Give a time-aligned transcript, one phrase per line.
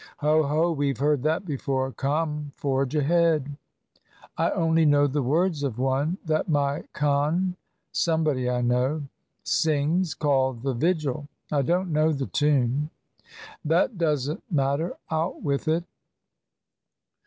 [0.17, 0.71] "Ho, ho!
[0.71, 1.91] we've heard that before.
[1.91, 3.55] Come, forge ahead."
[4.35, 7.55] "I only know the words of one that my con
[7.91, 9.03] somebody I know
[9.43, 11.27] sings, called the Vigil.
[11.51, 12.89] I don't know the tune."
[13.63, 15.83] "That doesn't matter out with it."